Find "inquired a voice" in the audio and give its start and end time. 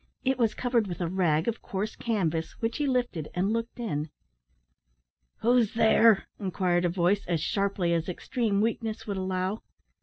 6.39-7.23